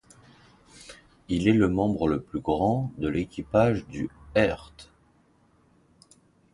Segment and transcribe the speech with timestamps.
[1.29, 4.89] Il est le membre le plus grand de l'équipage du Heart.